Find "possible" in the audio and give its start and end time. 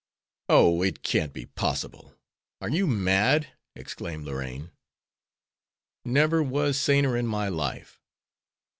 1.45-2.15